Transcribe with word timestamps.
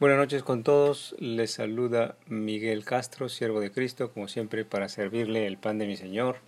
Buenas 0.00 0.18
noches 0.18 0.42
con 0.42 0.64
todos. 0.64 1.14
Les 1.20 1.52
saluda 1.52 2.16
Miguel 2.26 2.84
Castro, 2.84 3.28
siervo 3.28 3.60
de 3.60 3.70
Cristo, 3.70 4.12
como 4.12 4.26
siempre, 4.26 4.64
para 4.64 4.88
servirle 4.88 5.46
el 5.46 5.56
pan 5.56 5.78
de 5.78 5.86
mi 5.86 5.96
Señor. 5.96 6.38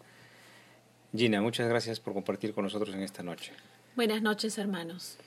Gina, 1.15 1.41
muchas 1.41 1.69
gracias 1.69 2.01
por 2.01 2.13
compartir 2.13 2.55
con 2.55 2.65
nosotros 2.65 2.93
en 2.93 3.03
esta 3.03 3.23
noche. 3.23 3.53
Buenas 3.95 4.21
noches, 4.21 4.59
hermanos. 4.59 5.19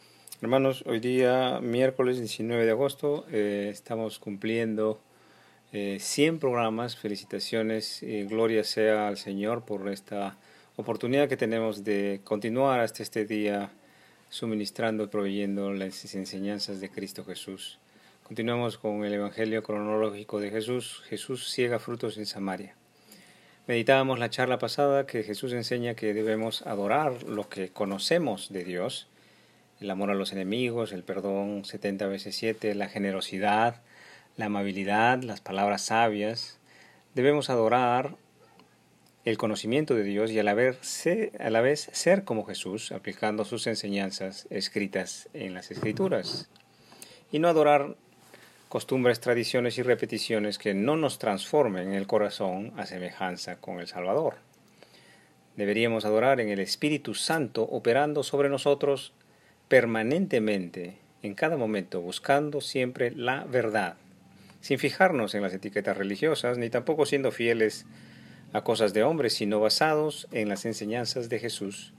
Hermanos, 0.42 0.84
hoy 0.86 1.00
día, 1.00 1.62
miércoles 1.62 2.18
19 2.20 2.66
de 2.66 2.71
agosto, 2.71 3.26
eh, 3.31 3.69
estamos 3.71 4.20
cumpliendo 4.20 4.99
eh, 5.72 5.97
100 6.01 6.40
programas. 6.40 6.97
Felicitaciones 6.97 8.04
y 8.04 8.26
gloria 8.26 8.65
sea 8.65 9.08
al 9.08 9.15
Señor 9.15 9.63
por 9.63 9.88
esta 9.88 10.36
oportunidad 10.76 11.29
que 11.29 11.38
tenemos 11.38 11.86
de 11.86 12.20
continuar 12.26 12.81
hasta 12.81 13.01
este 13.01 13.24
día 13.24 13.72
suministrando 14.28 15.06
y 15.06 15.08
proveyendo 15.08 15.72
las 15.72 16.13
enseñanzas 16.13 16.81
de 16.81 16.90
Cristo 16.90 17.23
Jesús. 17.23 17.80
Continuamos 18.30 18.77
con 18.77 19.03
el 19.05 19.13
Evangelio 19.13 19.63
cronológico 19.63 20.39
de 20.39 20.51
Jesús. 20.51 21.01
Jesús 21.09 21.49
ciega 21.51 21.79
frutos 21.79 22.15
en 22.20 22.27
Samaria. 22.27 22.75
Meditábamos 23.65 24.20
la 24.20 24.29
charla 24.29 24.59
pasada 24.59 25.07
que 25.07 25.23
Jesús 25.23 25.51
enseña 25.51 25.95
que 25.95 26.13
debemos 26.13 26.61
adorar 26.67 27.23
lo 27.23 27.49
que 27.49 27.70
conocemos 27.70 28.53
de 28.53 28.63
Dios, 28.63 29.07
el 29.79 29.89
amor 29.89 30.11
a 30.11 30.13
los 30.13 30.31
enemigos, 30.31 30.91
el 30.91 31.01
perdón 31.01 31.65
70 31.65 32.05
veces 32.05 32.35
7, 32.35 32.75
la 32.75 32.87
generosidad, 32.87 33.81
la 34.37 34.45
amabilidad, 34.45 35.23
las 35.23 35.41
palabras 35.41 35.81
sabias. 35.81 36.59
Debemos 37.15 37.49
adorar 37.49 38.15
el 39.25 39.39
conocimiento 39.39 39.95
de 39.95 40.03
Dios 40.03 40.29
y 40.29 40.37
a 40.37 40.43
la, 40.43 40.53
vez, 40.53 41.07
a 41.39 41.49
la 41.49 41.61
vez 41.61 41.89
ser 41.93 42.25
como 42.25 42.45
Jesús, 42.45 42.91
aplicando 42.91 43.43
sus 43.43 43.65
enseñanzas 43.65 44.45
escritas 44.51 45.29
en 45.34 45.55
las 45.55 45.71
Escrituras. 45.71 46.48
Y 47.31 47.39
no 47.39 47.48
adorar 47.48 47.95
costumbres, 48.69 49.19
tradiciones 49.19 49.79
y 49.79 49.81
repeticiones 49.81 50.59
que 50.59 50.75
no 50.75 50.95
nos 50.95 51.17
transformen 51.17 51.93
el 51.93 52.05
corazón 52.05 52.71
a 52.77 52.85
semejanza 52.85 53.55
con 53.55 53.79
el 53.79 53.87
Salvador. 53.87 54.35
Deberíamos 55.57 56.05
adorar 56.05 56.39
en 56.39 56.49
el 56.49 56.59
Espíritu 56.59 57.15
Santo 57.15 57.63
operando 57.63 58.21
sobre 58.21 58.48
nosotros 58.48 59.11
permanentemente, 59.67 60.99
en 61.23 61.34
cada 61.34 61.57
momento, 61.57 61.99
buscando 61.99 62.61
siempre 62.61 63.11
la 63.11 63.43
verdad, 63.43 63.98
sin 64.61 64.78
fijarnos 64.78 65.33
en 65.33 65.42
las 65.42 65.54
etiquetas 65.54 65.98
religiosas, 65.98 66.59
ni 66.59 66.70
tampoco 66.70 67.08
siendo 67.08 67.31
fieles 67.31 67.88
a 68.54 68.64
cosas 68.64 68.94
de 68.94 69.02
hombres, 69.02 69.33
sino 69.33 69.59
basados 69.59 70.28
en 70.31 70.48
las 70.48 70.66
enseñanzas 70.66 71.28
de 71.28 71.39
Jesús, 71.39 71.94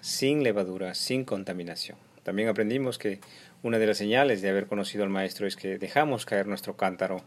sin 0.00 0.42
levadura, 0.42 0.94
sin 0.94 1.24
contaminación. 1.24 2.07
También 2.28 2.50
aprendimos 2.50 2.98
que 2.98 3.20
una 3.62 3.78
de 3.78 3.86
las 3.86 3.96
señales 3.96 4.42
de 4.42 4.50
haber 4.50 4.66
conocido 4.66 5.02
al 5.02 5.08
Maestro 5.08 5.46
es 5.46 5.56
que 5.56 5.78
dejamos 5.78 6.26
caer 6.26 6.46
nuestro 6.46 6.76
cántaro, 6.76 7.22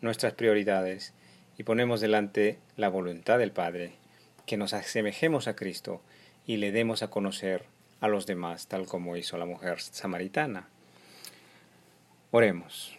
nuestras 0.00 0.32
prioridades, 0.32 1.12
y 1.58 1.64
ponemos 1.64 2.00
delante 2.00 2.58
la 2.74 2.88
voluntad 2.88 3.38
del 3.38 3.52
Padre, 3.52 3.92
que 4.46 4.56
nos 4.56 4.72
asemejemos 4.72 5.46
a 5.46 5.56
Cristo 5.56 6.00
y 6.46 6.56
le 6.56 6.72
demos 6.72 7.02
a 7.02 7.10
conocer 7.10 7.64
a 8.00 8.08
los 8.08 8.24
demás, 8.24 8.66
tal 8.66 8.86
como 8.86 9.18
hizo 9.18 9.36
la 9.36 9.44
mujer 9.44 9.78
samaritana. 9.78 10.70
Oremos. 12.30 12.96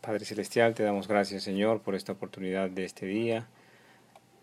Padre 0.00 0.24
Celestial, 0.24 0.74
te 0.74 0.82
damos 0.82 1.06
gracias, 1.06 1.44
Señor, 1.44 1.80
por 1.82 1.94
esta 1.94 2.10
oportunidad 2.10 2.70
de 2.70 2.84
este 2.84 3.06
día 3.06 3.46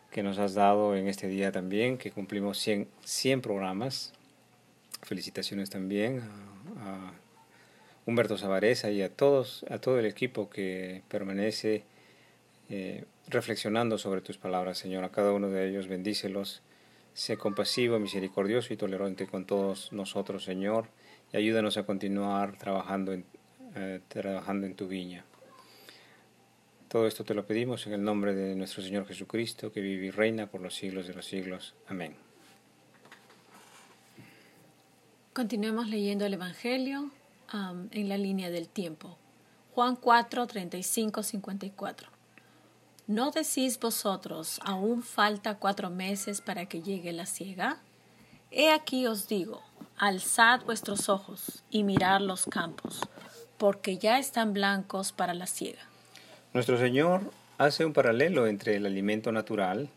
que 0.10 0.24
nos 0.24 0.40
has 0.40 0.54
dado 0.54 0.96
en 0.96 1.10
este 1.10 1.28
día 1.28 1.52
también, 1.52 1.98
que 1.98 2.12
cumplimos 2.12 2.60
100, 2.60 2.88
100 3.04 3.42
programas. 3.42 4.14
Felicitaciones 5.06 5.70
también 5.70 6.22
a, 6.80 7.14
Humberto 8.08 8.38
Savareza 8.38 8.92
y 8.92 9.02
a 9.02 9.10
todos, 9.10 9.66
a 9.70 9.80
todo 9.80 9.98
el 10.00 10.06
equipo 10.06 10.50
que 10.50 11.02
permanece 11.08 11.84
eh, 12.70 13.06
reflexionando 13.28 13.98
sobre 13.98 14.22
tus 14.22 14.38
palabras, 14.38 14.78
Señor. 14.78 15.04
A 15.04 15.12
cada 15.12 15.32
uno 15.32 15.50
de 15.50 15.70
ellos 15.70 15.88
bendícelos. 15.88 16.62
Sé 17.14 17.38
compasivo, 17.38 17.98
misericordioso 17.98 18.74
y 18.74 18.78
tolerante 18.78 19.26
con 19.26 19.46
todos 19.46 19.92
nosotros, 19.94 20.44
Señor, 20.44 20.88
y 21.32 21.38
ayúdanos 21.38 21.78
a 21.78 21.84
continuar 21.84 22.58
trabajando 22.58 23.14
en, 23.14 23.26
eh, 23.76 24.02
trabajando 24.08 24.68
en 24.68 24.76
tu 24.76 24.88
viña. 24.88 25.24
Todo 26.90 27.08
esto 27.08 27.24
te 27.24 27.34
lo 27.34 27.46
pedimos 27.46 27.88
en 27.88 27.94
el 27.94 28.04
nombre 28.04 28.34
de 28.34 28.56
nuestro 28.56 28.84
Señor 28.84 29.08
Jesucristo, 29.08 29.72
que 29.72 29.82
vive 29.82 30.08
y 30.08 30.12
reina 30.12 30.48
por 30.48 30.62
los 30.62 30.76
siglos 30.76 31.08
de 31.08 31.14
los 31.14 31.26
siglos. 31.26 31.74
Amén. 31.88 32.25
Continuemos 35.36 35.90
leyendo 35.90 36.26
el 36.26 36.36
Evangelio 36.36 37.12
um, 37.54 37.90
en 37.92 38.08
la 38.08 38.18
línea 38.18 38.50
del 38.50 38.70
tiempo. 38.70 39.18
Juan 39.74 39.98
4, 39.98 40.48
35, 40.48 41.24
54. 41.24 42.08
¿No 43.08 43.32
decís 43.32 43.78
vosotros, 43.78 44.62
aún 44.64 45.04
falta 45.04 45.56
cuatro 45.56 45.90
meses 45.90 46.40
para 46.40 46.68
que 46.68 46.82
llegue 46.82 47.12
la 47.12 47.26
siega? 47.26 47.80
He 48.50 48.72
aquí 48.72 49.08
os 49.08 49.28
digo, 49.28 49.62
alzad 49.98 50.64
vuestros 50.64 51.10
ojos 51.10 51.66
y 51.70 51.84
mirad 51.84 52.22
los 52.22 52.46
campos, 52.46 53.02
porque 53.58 53.98
ya 53.98 54.20
están 54.20 54.54
blancos 54.54 55.12
para 55.12 55.34
la 55.34 55.48
siega. 55.48 55.82
Nuestro 56.54 56.78
Señor 56.78 57.30
hace 57.58 57.84
un 57.84 57.92
paralelo 57.92 58.48
entre 58.48 58.78
el 58.78 58.86
alimento 58.86 59.34
natural 59.34 59.90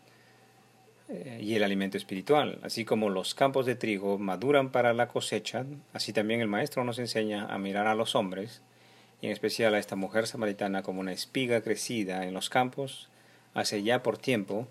y 1.39 1.55
el 1.55 1.63
alimento 1.63 1.97
espiritual. 1.97 2.59
Así 2.63 2.85
como 2.85 3.09
los 3.09 3.33
campos 3.33 3.65
de 3.65 3.75
trigo 3.75 4.17
maduran 4.17 4.71
para 4.71 4.93
la 4.93 5.07
cosecha, 5.07 5.65
así 5.93 6.13
también 6.13 6.41
el 6.41 6.47
Maestro 6.47 6.83
nos 6.83 6.99
enseña 6.99 7.45
a 7.45 7.57
mirar 7.57 7.87
a 7.87 7.95
los 7.95 8.15
hombres, 8.15 8.61
y 9.21 9.27
en 9.27 9.31
especial 9.31 9.73
a 9.73 9.79
esta 9.79 9.95
mujer 9.95 10.27
samaritana 10.27 10.83
como 10.83 11.01
una 11.01 11.11
espiga 11.11 11.61
crecida 11.61 12.25
en 12.25 12.33
los 12.33 12.49
campos, 12.49 13.09
hace 13.53 13.83
ya 13.83 14.03
por 14.03 14.17
tiempo 14.17 14.67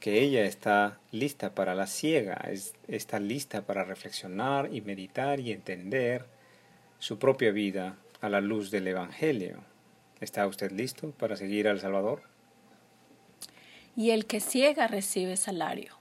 que 0.00 0.20
ella 0.20 0.44
está 0.44 0.98
lista 1.12 1.54
para 1.54 1.76
la 1.76 1.86
ciega, 1.86 2.44
está 2.88 3.20
lista 3.20 3.62
para 3.62 3.84
reflexionar 3.84 4.68
y 4.72 4.80
meditar 4.80 5.38
y 5.38 5.52
entender 5.52 6.24
su 6.98 7.18
propia 7.20 7.52
vida 7.52 7.96
a 8.20 8.28
la 8.28 8.40
luz 8.40 8.72
del 8.72 8.88
Evangelio. 8.88 9.58
¿Está 10.20 10.46
usted 10.46 10.72
listo 10.72 11.12
para 11.12 11.36
seguir 11.36 11.68
al 11.68 11.78
Salvador? 11.78 12.31
Y 13.96 14.10
el 14.10 14.26
que 14.26 14.40
ciega 14.40 14.86
recibe 14.86 15.36
salario 15.36 15.98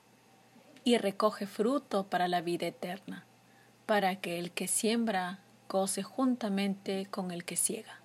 y 0.84 0.98
recoge 0.98 1.46
fruto 1.46 2.08
para 2.08 2.28
la 2.28 2.42
vida 2.42 2.68
eterna, 2.68 3.26
para 3.86 4.16
que 4.16 4.40
el 4.40 4.52
que 4.52 4.68
siembra 4.68 5.40
goce 5.70 6.04
juntamente 6.04 7.08
con 7.10 7.32
el 7.32 7.44
que 7.44 7.56
ciega. 7.56 8.00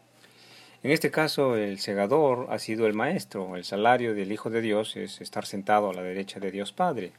En 0.83 0.91
este 0.93 1.11
caso, 1.11 1.57
el 1.57 1.79
segador 1.79 2.47
ha 2.51 2.59
sido 2.59 2.87
el 2.87 2.95
maestro. 2.95 3.57
El 3.57 3.65
salario 3.65 4.15
del 4.15 4.31
Hijo 4.31 4.51
de 4.51 4.61
Dios 4.61 4.97
es 4.97 5.21
estar 5.21 5.47
sentado 5.47 5.91
a 5.91 5.95
la 5.95 6.03
derecha 6.03 6.39
de 6.39 6.53
Dios 6.53 6.73
Padre. 6.73 7.13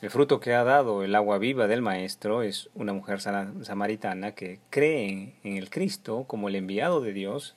El 0.00 0.10
fruto 0.10 0.40
que 0.40 0.52
ha 0.54 0.64
dado 0.64 1.04
el 1.04 1.14
agua 1.14 1.38
viva 1.38 1.68
del 1.68 1.80
Maestro 1.80 2.42
es 2.42 2.70
una 2.74 2.92
mujer 2.92 3.20
samaritana 3.20 4.32
que 4.32 4.58
cree 4.68 5.36
en 5.44 5.56
el 5.56 5.70
Cristo 5.70 6.24
como 6.26 6.48
el 6.48 6.56
enviado 6.56 7.00
de 7.00 7.12
Dios 7.12 7.54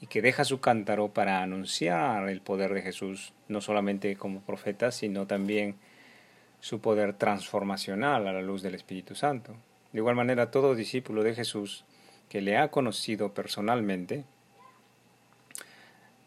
y 0.00 0.06
que 0.06 0.22
deja 0.22 0.44
su 0.44 0.60
cántaro 0.60 1.08
para 1.08 1.42
anunciar 1.42 2.28
el 2.28 2.40
poder 2.40 2.72
de 2.74 2.82
Jesús, 2.82 3.32
no 3.48 3.60
solamente 3.60 4.16
como 4.16 4.40
profeta, 4.40 4.92
sino 4.92 5.26
también 5.26 5.76
su 6.60 6.80
poder 6.80 7.14
transformacional 7.14 8.26
a 8.26 8.32
la 8.32 8.42
luz 8.42 8.62
del 8.62 8.74
Espíritu 8.74 9.14
Santo. 9.14 9.54
De 9.92 9.98
igual 9.98 10.16
manera, 10.16 10.50
todo 10.50 10.74
discípulo 10.74 11.22
de 11.22 11.34
Jesús 11.34 11.84
que 12.28 12.40
le 12.40 12.58
ha 12.58 12.70
conocido 12.70 13.32
personalmente, 13.32 14.24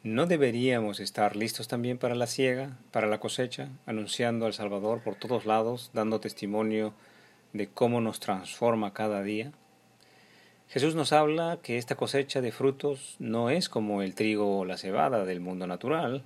¿no 0.04 0.26
deberíamos 0.26 1.00
estar 1.00 1.36
listos 1.36 1.68
también 1.68 1.98
para 1.98 2.16
la 2.16 2.28
siega, 2.28 2.78
para 2.92 3.08
la 3.08 3.20
cosecha, 3.20 3.70
anunciando 3.86 4.48
al 4.48 4.54
Salvador 4.54 5.02
por 5.04 5.16
todos 5.16 5.46
lados, 5.46 5.92
dando 5.94 6.20
testimonio 6.20 6.94
de 7.54 7.68
cómo 7.68 8.02
nos 8.02 8.20
transforma 8.20 8.94
cada 8.94 9.22
día? 9.22 9.52
Jesús 10.72 10.96
nos 10.96 11.12
habla 11.12 11.60
que 11.62 11.78
esta 11.78 11.96
cosecha 11.96 12.40
de 12.40 12.54
frutos 12.54 13.18
no 13.20 13.50
es 13.50 13.68
como 13.68 14.02
el 14.02 14.16
trigo 14.16 14.60
o 14.60 14.64
la 14.64 14.78
cebada 14.78 15.26
del 15.26 15.42
mundo 15.42 15.68
natural, 15.68 16.24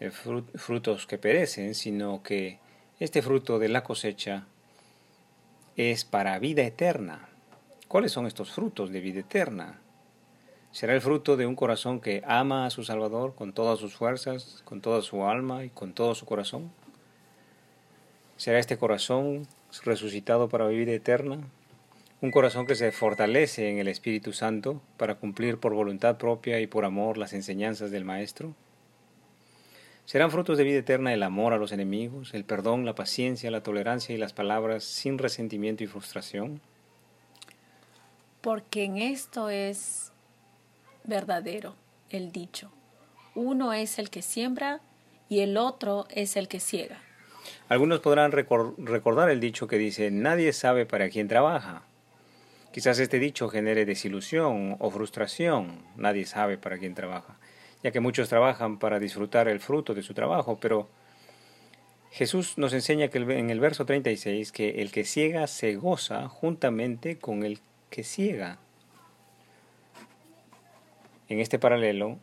eh, 0.00 0.10
frutos 0.10 1.06
que 1.06 1.16
perecen, 1.16 1.74
sino 1.74 2.22
que 2.22 2.58
este 3.00 3.22
fruto 3.22 3.58
de 3.58 3.70
la 3.70 3.82
cosecha 3.82 4.44
es 5.76 6.04
para 6.04 6.38
vida 6.38 6.60
eterna. 6.60 7.30
¿Cuáles 7.88 8.12
son 8.12 8.26
estos 8.26 8.52
frutos 8.52 8.90
de 8.90 9.00
vida 9.00 9.20
eterna? 9.20 9.80
Será 10.70 10.92
el 10.92 11.00
fruto 11.00 11.38
de 11.38 11.46
un 11.46 11.56
corazón 11.56 12.00
que 12.00 12.22
ama 12.26 12.66
a 12.66 12.70
su 12.70 12.84
Salvador 12.84 13.34
con 13.34 13.54
todas 13.54 13.78
sus 13.78 13.94
fuerzas, 13.94 14.60
con 14.66 14.82
toda 14.82 15.00
su 15.00 15.24
alma 15.24 15.64
y 15.64 15.70
con 15.70 15.94
todo 15.94 16.14
su 16.14 16.26
corazón. 16.26 16.70
¿Será 18.36 18.58
este 18.58 18.76
corazón 18.76 19.48
resucitado 19.84 20.50
para 20.50 20.66
vida 20.66 20.92
eterna, 20.92 21.38
un 22.24 22.30
corazón 22.30 22.66
que 22.66 22.74
se 22.74 22.90
fortalece 22.90 23.68
en 23.68 23.78
el 23.78 23.86
Espíritu 23.86 24.32
Santo 24.32 24.80
para 24.96 25.16
cumplir 25.16 25.58
por 25.58 25.74
voluntad 25.74 26.16
propia 26.16 26.58
y 26.58 26.66
por 26.66 26.86
amor 26.86 27.18
las 27.18 27.34
enseñanzas 27.34 27.90
del 27.90 28.06
Maestro. 28.06 28.54
Serán 30.06 30.30
frutos 30.30 30.56
de 30.56 30.64
vida 30.64 30.78
eterna 30.78 31.12
el 31.12 31.22
amor 31.22 31.52
a 31.52 31.58
los 31.58 31.70
enemigos, 31.70 32.32
el 32.32 32.46
perdón, 32.46 32.86
la 32.86 32.94
paciencia, 32.94 33.50
la 33.50 33.62
tolerancia 33.62 34.14
y 34.14 34.18
las 34.18 34.32
palabras 34.32 34.84
sin 34.84 35.18
resentimiento 35.18 35.84
y 35.84 35.86
frustración. 35.86 36.62
Porque 38.40 38.84
en 38.84 38.96
esto 38.96 39.50
es 39.50 40.10
verdadero 41.04 41.76
el 42.08 42.32
dicho. 42.32 42.72
Uno 43.34 43.74
es 43.74 43.98
el 43.98 44.08
que 44.08 44.22
siembra 44.22 44.80
y 45.28 45.40
el 45.40 45.58
otro 45.58 46.06
es 46.08 46.36
el 46.36 46.48
que 46.48 46.60
ciega. 46.60 47.02
Algunos 47.68 48.00
podrán 48.00 48.32
recordar 48.32 49.28
el 49.28 49.40
dicho 49.40 49.66
que 49.66 49.76
dice, 49.76 50.10
nadie 50.10 50.54
sabe 50.54 50.86
para 50.86 51.10
quién 51.10 51.28
trabaja. 51.28 51.82
Quizás 52.74 52.98
este 52.98 53.20
dicho 53.20 53.48
genere 53.48 53.84
desilusión 53.84 54.74
o 54.80 54.90
frustración, 54.90 55.78
nadie 55.94 56.26
sabe 56.26 56.58
para 56.58 56.76
quién 56.76 56.96
trabaja, 56.96 57.38
ya 57.84 57.92
que 57.92 58.00
muchos 58.00 58.28
trabajan 58.28 58.80
para 58.80 58.98
disfrutar 58.98 59.46
el 59.46 59.60
fruto 59.60 59.94
de 59.94 60.02
su 60.02 60.12
trabajo, 60.12 60.58
pero 60.60 60.88
Jesús 62.10 62.58
nos 62.58 62.72
enseña 62.72 63.06
que 63.10 63.18
en 63.18 63.50
el 63.50 63.60
verso 63.60 63.86
36 63.86 64.50
que 64.50 64.82
el 64.82 64.90
que 64.90 65.04
ciega 65.04 65.46
se 65.46 65.76
goza 65.76 66.28
juntamente 66.28 67.16
con 67.16 67.44
el 67.44 67.60
que 67.90 68.02
ciega. 68.02 68.58
En 71.28 71.38
este 71.38 71.60
paralelo, 71.60 72.18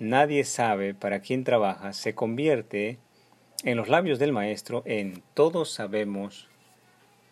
nadie 0.00 0.42
sabe 0.42 0.94
para 0.94 1.20
quién 1.20 1.44
trabaja 1.44 1.92
se 1.92 2.16
convierte 2.16 2.98
en 3.62 3.76
los 3.76 3.88
labios 3.88 4.18
del 4.18 4.32
maestro 4.32 4.82
en 4.84 5.22
todos 5.34 5.70
sabemos 5.70 6.48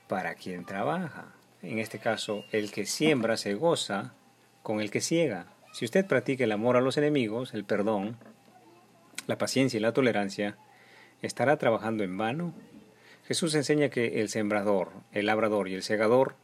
para 0.07 0.37
quién 0.37 0.65
trabaja. 0.65 1.35
En 1.63 1.79
este 1.79 1.99
caso, 1.99 2.45
el 2.53 2.71
que 2.71 2.87
siembra 2.87 3.37
se 3.37 3.55
goza 3.55 4.13
con 4.63 4.81
el 4.81 4.91
que 4.91 5.01
ciega. 5.01 5.47
Si 5.73 5.85
usted 5.85 6.07
practica 6.07 6.45
el 6.45 6.53
amor 6.53 6.77
a 6.77 6.81
los 6.81 6.97
enemigos, 6.97 7.53
el 7.53 7.65
perdón, 7.65 8.17
la 9.27 9.39
paciencia 9.39 9.77
y 9.77 9.81
la 9.81 9.93
tolerancia, 9.93 10.57
¿estará 11.21 11.57
trabajando 11.57 12.05
en 12.05 12.17
vano? 12.17 12.55
Jesús 13.27 13.55
enseña 13.55 13.89
que 13.89 14.21
el 14.21 14.29
sembrador, 14.29 14.91
el 15.13 15.27
labrador 15.27 15.69
y 15.69 15.75
el 15.75 15.83
segador, 15.83 16.35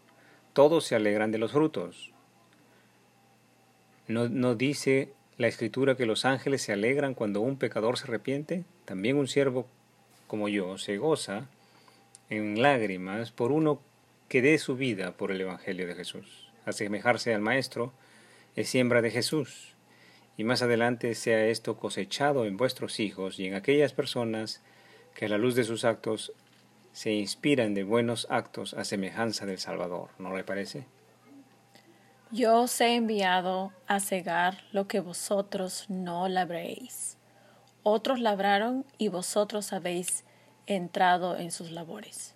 todos 0.53 0.85
se 0.85 0.95
alegran 0.95 1.31
de 1.31 1.39
los 1.39 1.53
frutos. 1.53 2.13
¿No, 4.07 4.29
no 4.29 4.55
dice 4.55 5.13
la 5.39 5.47
escritura 5.47 5.97
que 5.97 6.07
los 6.07 6.25
ángeles 6.25 6.63
se 6.63 6.73
alegran 6.73 7.15
cuando 7.15 7.41
un 7.41 7.57
pecador 7.57 7.99
se 7.99 8.05
arrepiente? 8.05 8.65
También 8.85 9.17
un 9.17 9.29
siervo 9.29 9.67
como 10.27 10.49
yo 10.49 10.77
se 10.77 10.99
goza 10.99 11.47
en 12.29 12.61
lágrimas 12.61 13.31
por 13.31 13.53
uno 13.53 13.81
que 14.29 14.43
dé 14.43 14.59
su 14.59 14.77
vida 14.77 15.17
por 15.17 15.31
el 15.31 15.41
Evangelio 15.41 15.87
de 15.87 15.95
Jesús. 15.95 16.51
Asemejarse 16.65 17.35
al 17.35 17.41
Maestro 17.41 17.93
es 18.57 18.69
siembra 18.69 19.03
de 19.03 19.11
Jesús, 19.11 19.75
y 20.37 20.45
más 20.45 20.63
adelante 20.63 21.15
sea 21.15 21.47
esto 21.47 21.77
cosechado 21.77 22.45
en 22.45 22.57
vuestros 22.57 23.01
hijos 23.01 23.39
y 23.39 23.47
en 23.47 23.55
aquellas 23.55 23.93
personas 23.93 24.63
que 25.15 25.27
a 25.27 25.29
la 25.29 25.39
luz 25.39 25.55
de 25.55 25.65
sus 25.65 25.85
actos 25.85 26.33
se 26.93 27.13
inspiran 27.13 27.75
de 27.75 27.85
buenos 27.85 28.27
actos 28.31 28.75
a 28.75 28.85
semejanza 28.85 29.47
del 29.47 29.59
Salvador. 29.59 30.11
¿No 30.19 30.37
le 30.37 30.45
parece? 30.45 30.87
Yo 32.31 32.63
os 32.63 32.81
he 32.81 32.95
enviado 32.97 33.73
a 33.87 34.01
cegar 34.01 34.65
lo 34.73 34.89
que 34.89 35.01
vosotros 35.01 35.87
no 35.89 36.29
labréis. 36.29 37.17
Otros 37.83 38.19
labraron 38.19 38.85
y 38.99 39.09
vosotros 39.09 39.73
habéis 39.73 40.25
entrado 40.67 41.37
en 41.37 41.51
sus 41.51 41.71
labores. 41.71 42.34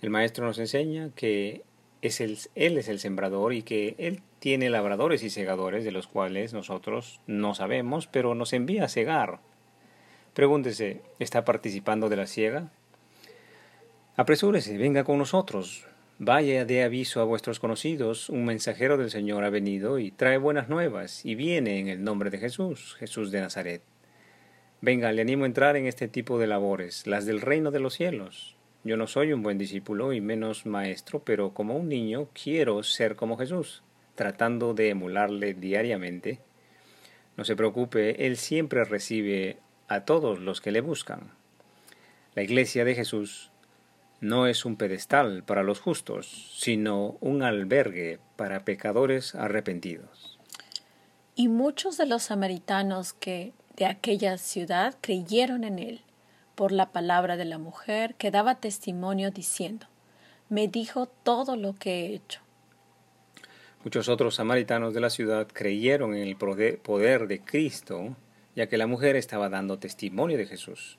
El 0.00 0.10
maestro 0.10 0.46
nos 0.46 0.58
enseña 0.58 1.10
que 1.16 1.62
es 2.02 2.20
Él 2.20 2.78
es 2.78 2.88
el 2.88 3.00
sembrador 3.00 3.52
y 3.52 3.62
que 3.62 3.96
Él 3.98 4.22
tiene 4.38 4.70
labradores 4.70 5.22
y 5.24 5.30
segadores 5.30 5.84
de 5.84 5.90
los 5.90 6.06
cuales 6.06 6.52
nosotros 6.52 7.20
no 7.26 7.54
sabemos, 7.54 8.06
pero 8.06 8.34
nos 8.34 8.52
envía 8.52 8.84
a 8.84 8.88
cegar. 8.88 9.40
Pregúntese, 10.34 11.02
¿está 11.18 11.44
participando 11.44 12.08
de 12.08 12.16
la 12.16 12.28
ciega? 12.28 12.70
Apresúrese, 14.16 14.78
venga 14.78 15.02
con 15.02 15.18
nosotros. 15.18 15.86
Vaya 16.20 16.64
de 16.64 16.82
aviso 16.82 17.20
a 17.20 17.24
vuestros 17.24 17.60
conocidos, 17.60 18.28
un 18.28 18.44
mensajero 18.44 18.96
del 18.96 19.10
Señor 19.10 19.44
ha 19.44 19.50
venido 19.50 19.98
y 20.00 20.10
trae 20.10 20.36
buenas 20.36 20.68
nuevas, 20.68 21.24
y 21.24 21.36
viene 21.36 21.78
en 21.78 21.88
el 21.88 22.02
nombre 22.02 22.30
de 22.30 22.38
Jesús, 22.38 22.96
Jesús 22.98 23.30
de 23.30 23.40
Nazaret. 23.40 23.82
Venga, 24.80 25.10
le 25.12 25.22
animo 25.22 25.44
a 25.44 25.46
entrar 25.46 25.76
en 25.76 25.86
este 25.86 26.08
tipo 26.08 26.38
de 26.38 26.48
labores, 26.48 27.06
las 27.06 27.26
del 27.26 27.40
reino 27.40 27.70
de 27.70 27.80
los 27.80 27.94
cielos. 27.94 28.57
Yo 28.84 28.96
no 28.96 29.08
soy 29.08 29.32
un 29.32 29.42
buen 29.42 29.58
discípulo 29.58 30.12
y 30.12 30.20
menos 30.20 30.64
maestro, 30.64 31.22
pero 31.24 31.52
como 31.52 31.76
un 31.76 31.88
niño 31.88 32.28
quiero 32.32 32.82
ser 32.84 33.16
como 33.16 33.36
Jesús, 33.36 33.82
tratando 34.14 34.72
de 34.72 34.90
emularle 34.90 35.54
diariamente. 35.54 36.38
No 37.36 37.44
se 37.44 37.56
preocupe, 37.56 38.26
Él 38.26 38.36
siempre 38.36 38.84
recibe 38.84 39.58
a 39.88 40.04
todos 40.04 40.38
los 40.38 40.60
que 40.60 40.70
le 40.70 40.80
buscan. 40.80 41.32
La 42.34 42.42
iglesia 42.42 42.84
de 42.84 42.94
Jesús 42.94 43.50
no 44.20 44.46
es 44.46 44.64
un 44.64 44.76
pedestal 44.76 45.42
para 45.42 45.64
los 45.64 45.80
justos, 45.80 46.52
sino 46.56 47.16
un 47.20 47.42
albergue 47.42 48.20
para 48.36 48.64
pecadores 48.64 49.34
arrepentidos. 49.34 50.38
Y 51.34 51.48
muchos 51.48 51.96
de 51.96 52.06
los 52.06 52.24
samaritanos 52.24 53.12
que 53.12 53.52
de 53.76 53.86
aquella 53.86 54.38
ciudad 54.38 54.96
creyeron 55.00 55.64
en 55.64 55.80
él 55.80 56.00
por 56.58 56.72
la 56.72 56.90
palabra 56.90 57.36
de 57.36 57.44
la 57.44 57.56
mujer 57.56 58.16
que 58.16 58.32
daba 58.32 58.56
testimonio 58.56 59.30
diciendo, 59.30 59.86
me 60.48 60.66
dijo 60.66 61.06
todo 61.06 61.54
lo 61.54 61.76
que 61.76 62.00
he 62.00 62.14
hecho. 62.16 62.40
Muchos 63.84 64.08
otros 64.08 64.34
samaritanos 64.34 64.92
de 64.92 65.00
la 65.00 65.08
ciudad 65.08 65.46
creyeron 65.46 66.16
en 66.16 66.26
el 66.26 66.34
poder 66.34 67.28
de 67.28 67.40
Cristo, 67.44 68.16
ya 68.56 68.66
que 68.66 68.76
la 68.76 68.88
mujer 68.88 69.14
estaba 69.14 69.48
dando 69.48 69.78
testimonio 69.78 70.36
de 70.36 70.46
Jesús. 70.46 70.98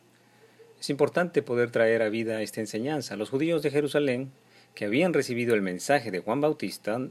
Es 0.80 0.90
importante 0.90 1.42
poder 1.42 1.72
traer 1.72 2.04
a 2.04 2.10
vida 2.10 2.42
esta 2.42 2.62
enseñanza. 2.62 3.18
Los 3.18 3.30
judíos 3.30 3.62
de 3.62 3.72
Jerusalén, 3.72 4.32
que 4.76 4.86
habían 4.86 5.14
recibido 5.14 5.56
el 5.56 5.62
mensaje 5.62 6.10
de 6.10 6.22
Juan 6.22 6.40
Bautista, 6.40 7.02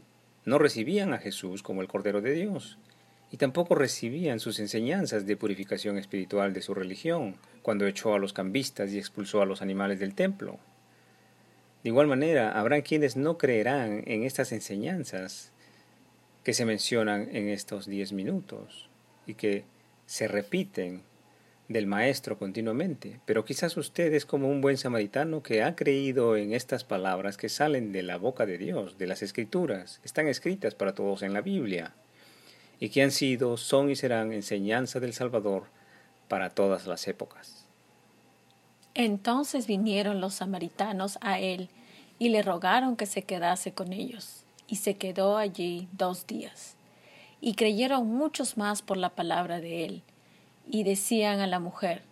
no 0.47 0.59
recibían 0.59 1.13
a 1.13 1.19
Jesús 1.19 1.63
como 1.63 1.83
el 1.83 1.89
Cordero 1.89 2.23
de 2.23 2.33
Dios, 2.33 2.79
y 3.31 3.37
tampoco 3.37 3.75
recibían 3.75 4.41
sus 4.41 4.59
enseñanzas 4.59 5.27
de 5.27 5.37
purificación 5.37 5.99
espiritual 5.99 6.53
de 6.53 6.63
su 6.63 6.75
religión, 6.75 7.37
cuando 7.63 7.87
echó 7.87 8.15
a 8.15 8.19
los 8.19 8.33
cambistas 8.33 8.91
y 8.93 8.99
expulsó 8.99 9.43
a 9.43 9.47
los 9.47 9.61
animales 9.61 9.99
del 9.99 10.15
templo. 10.15 10.59
De 11.83 11.91
igual 11.91 12.07
manera, 12.07 12.59
habrán 12.59 12.83
quienes 12.83 13.17
no 13.17 13.39
creerán 13.39 14.03
en 14.07 14.25
estas 14.25 14.53
enseñanzas 14.53 15.53
que 16.43 16.55
se 16.55 16.65
mencionan 16.65 17.29
en 17.37 17.49
estos 17.49 17.87
diez 17.87 18.13
minutos 18.13 18.89
y 19.27 19.35
que 19.35 19.65
se 20.07 20.27
repiten 20.27 21.03
del 21.69 21.87
Maestro 21.87 22.39
continuamente, 22.39 23.21
pero 23.27 23.45
quizás 23.45 23.77
usted 23.77 24.15
es 24.15 24.25
como 24.25 24.49
un 24.49 24.63
buen 24.63 24.79
samaritano 24.79 25.43
que 25.43 25.63
ha 25.63 25.77
creído 25.77 26.35
en 26.35 26.55
estas 26.55 26.83
palabras 26.83 27.37
que 27.37 27.51
salen 27.51 27.93
de 27.93 28.03
la 28.03 28.17
boca 28.17 28.47
de 28.47 28.57
Dios, 28.57 28.97
de 28.97 29.07
las 29.07 29.23
Escrituras, 29.23 30.01
están 30.03 30.29
escritas 30.29 30.75
para 30.75 30.95
todos 30.95 31.23
en 31.23 31.35
la 31.35 31.43
Biblia 31.43 31.93
y 32.81 32.91
que 32.91 33.03
han 33.03 33.11
sido, 33.11 33.57
son 33.57 33.91
y 33.91 33.97
serán 33.97 34.33
enseñanza 34.33 35.01
del 35.01 35.13
Salvador 35.13 35.65
para 36.29 36.51
todas 36.51 36.87
las 36.87 37.09
épocas. 37.09 37.65
Entonces 38.95 39.67
vinieron 39.67 40.21
los 40.21 40.35
samaritanos 40.35 41.19
a 41.21 41.39
él 41.39 41.69
y 42.19 42.29
le 42.31 42.43
rogaron 42.43 42.97
que 42.97 43.07
se 43.07 43.23
quedase 43.23 43.73
con 43.73 43.93
ellos, 43.93 44.45
y 44.67 44.77
se 44.77 44.97
quedó 44.97 45.37
allí 45.37 45.89
dos 45.93 46.27
días. 46.27 46.75
Y 47.41 47.55
creyeron 47.55 48.09
muchos 48.09 48.57
más 48.57 48.83
por 48.83 48.97
la 48.97 49.11
palabra 49.11 49.61
de 49.61 49.85
él, 49.85 50.03
y 50.69 50.83
decían 50.83 51.41
a 51.41 51.47
la 51.47 51.61
mujer, 51.61 52.03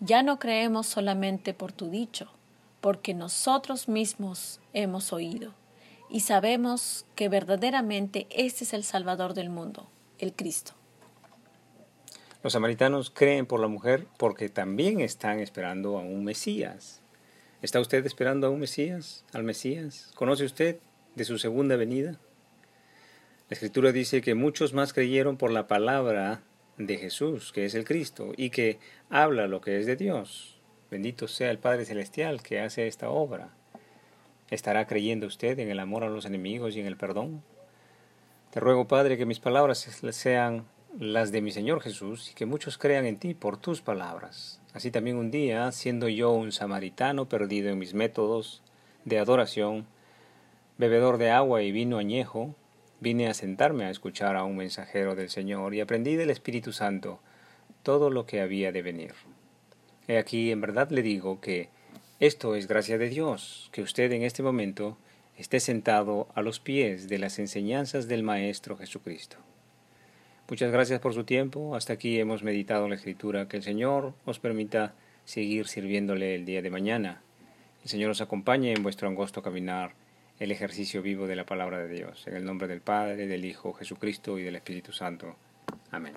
Ya 0.00 0.22
no 0.22 0.38
creemos 0.38 0.86
solamente 0.86 1.54
por 1.54 1.70
tu 1.70 1.90
dicho, 1.90 2.28
porque 2.80 3.14
nosotros 3.14 3.88
mismos 3.88 4.58
hemos 4.72 5.12
oído, 5.12 5.52
y 6.10 6.20
sabemos 6.20 7.04
que 7.14 7.28
verdaderamente 7.28 8.26
este 8.30 8.64
es 8.64 8.72
el 8.72 8.84
Salvador 8.84 9.34
del 9.34 9.50
mundo 9.50 9.86
el 10.22 10.32
Cristo. 10.34 10.72
Los 12.44 12.52
samaritanos 12.52 13.10
creen 13.10 13.44
por 13.44 13.60
la 13.60 13.66
mujer 13.66 14.06
porque 14.18 14.48
también 14.48 15.00
están 15.00 15.40
esperando 15.40 15.98
a 15.98 16.02
un 16.02 16.24
Mesías. 16.24 17.02
¿Está 17.60 17.80
usted 17.80 18.06
esperando 18.06 18.46
a 18.46 18.50
un 18.50 18.60
Mesías, 18.60 19.24
al 19.32 19.42
Mesías? 19.42 20.12
¿Conoce 20.14 20.44
usted 20.44 20.78
de 21.16 21.24
su 21.24 21.38
segunda 21.38 21.76
venida? 21.76 22.12
La 23.48 23.54
Escritura 23.54 23.90
dice 23.90 24.22
que 24.22 24.34
muchos 24.34 24.72
más 24.72 24.92
creyeron 24.92 25.36
por 25.36 25.50
la 25.50 25.66
palabra 25.66 26.42
de 26.78 26.98
Jesús, 26.98 27.52
que 27.52 27.64
es 27.64 27.74
el 27.74 27.84
Cristo, 27.84 28.32
y 28.36 28.50
que 28.50 28.78
habla 29.10 29.48
lo 29.48 29.60
que 29.60 29.78
es 29.78 29.86
de 29.86 29.96
Dios. 29.96 30.60
Bendito 30.90 31.26
sea 31.26 31.50
el 31.50 31.58
Padre 31.58 31.84
Celestial 31.84 32.42
que 32.42 32.60
hace 32.60 32.86
esta 32.86 33.10
obra. 33.10 33.50
¿Estará 34.50 34.86
creyendo 34.86 35.26
usted 35.26 35.58
en 35.58 35.68
el 35.68 35.80
amor 35.80 36.04
a 36.04 36.10
los 36.10 36.26
enemigos 36.26 36.76
y 36.76 36.80
en 36.80 36.86
el 36.86 36.96
perdón? 36.96 37.42
Te 38.52 38.60
ruego, 38.60 38.86
Padre, 38.86 39.16
que 39.16 39.24
mis 39.24 39.40
palabras 39.40 39.78
sean 40.10 40.66
las 41.00 41.32
de 41.32 41.40
mi 41.40 41.52
Señor 41.52 41.80
Jesús 41.80 42.30
y 42.30 42.34
que 42.34 42.44
muchos 42.44 42.76
crean 42.76 43.06
en 43.06 43.16
ti 43.16 43.32
por 43.32 43.56
tus 43.56 43.80
palabras. 43.80 44.60
Así 44.74 44.90
también 44.90 45.16
un 45.16 45.30
día, 45.30 45.72
siendo 45.72 46.06
yo 46.06 46.32
un 46.32 46.52
samaritano 46.52 47.30
perdido 47.30 47.70
en 47.70 47.78
mis 47.78 47.94
métodos 47.94 48.60
de 49.06 49.18
adoración, 49.18 49.86
bebedor 50.76 51.16
de 51.16 51.30
agua 51.30 51.62
y 51.62 51.72
vino 51.72 51.96
añejo, 51.96 52.54
vine 53.00 53.26
a 53.26 53.32
sentarme 53.32 53.86
a 53.86 53.90
escuchar 53.90 54.36
a 54.36 54.44
un 54.44 54.58
mensajero 54.58 55.14
del 55.14 55.30
Señor 55.30 55.72
y 55.72 55.80
aprendí 55.80 56.16
del 56.16 56.28
Espíritu 56.28 56.74
Santo 56.74 57.20
todo 57.82 58.10
lo 58.10 58.26
que 58.26 58.42
había 58.42 58.70
de 58.70 58.82
venir. 58.82 59.14
He 60.08 60.18
aquí, 60.18 60.50
en 60.50 60.60
verdad 60.60 60.90
le 60.90 61.00
digo 61.00 61.40
que 61.40 61.70
esto 62.20 62.54
es 62.54 62.68
gracia 62.68 62.98
de 62.98 63.08
Dios, 63.08 63.70
que 63.72 63.80
usted 63.80 64.12
en 64.12 64.24
este 64.24 64.42
momento 64.42 64.98
esté 65.36 65.60
sentado 65.60 66.28
a 66.34 66.42
los 66.42 66.60
pies 66.60 67.08
de 67.08 67.18
las 67.18 67.38
enseñanzas 67.38 68.08
del 68.08 68.22
Maestro 68.22 68.76
Jesucristo. 68.76 69.36
Muchas 70.48 70.72
gracias 70.72 71.00
por 71.00 71.14
su 71.14 71.24
tiempo. 71.24 71.74
Hasta 71.76 71.94
aquí 71.94 72.18
hemos 72.18 72.42
meditado 72.42 72.88
la 72.88 72.96
escritura. 72.96 73.48
Que 73.48 73.56
el 73.56 73.62
Señor 73.62 74.14
os 74.24 74.38
permita 74.38 74.94
seguir 75.24 75.66
sirviéndole 75.66 76.34
el 76.34 76.44
día 76.44 76.62
de 76.62 76.70
mañana. 76.70 77.22
El 77.82 77.88
Señor 77.88 78.10
os 78.10 78.20
acompañe 78.20 78.72
en 78.72 78.82
vuestro 78.82 79.08
angosto 79.08 79.42
caminar 79.42 79.94
el 80.38 80.50
ejercicio 80.50 81.02
vivo 81.02 81.26
de 81.26 81.36
la 81.36 81.46
palabra 81.46 81.78
de 81.78 81.88
Dios. 81.88 82.26
En 82.26 82.34
el 82.34 82.44
nombre 82.44 82.68
del 82.68 82.80
Padre, 82.80 83.26
del 83.26 83.44
Hijo 83.44 83.72
Jesucristo 83.72 84.38
y 84.38 84.42
del 84.42 84.56
Espíritu 84.56 84.92
Santo. 84.92 85.36
Amén. 85.90 86.14